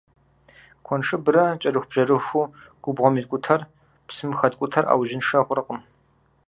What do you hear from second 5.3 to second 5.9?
хъуркъым.